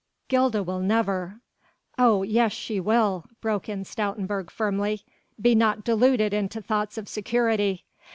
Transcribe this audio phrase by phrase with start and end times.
[0.29, 1.41] "Gilda will never...."
[1.95, 5.03] "Oh, yes, she will," broke in Stoutenburg firmly;
[5.39, 7.85] "be not deluded into thoughts of security.